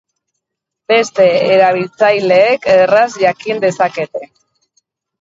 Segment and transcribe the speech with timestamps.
[0.91, 1.27] Beste
[1.57, 4.29] erabiltzaileek erraz jakin dezakete.